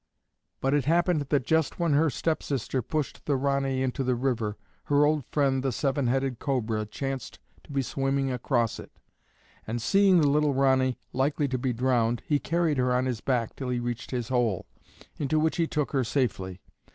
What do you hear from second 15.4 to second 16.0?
he took